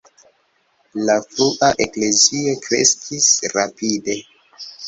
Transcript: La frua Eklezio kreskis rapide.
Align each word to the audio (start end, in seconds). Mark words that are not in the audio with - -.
La 1.09 1.17
frua 1.25 1.69
Eklezio 1.87 2.57
kreskis 2.67 3.31
rapide. 3.55 4.21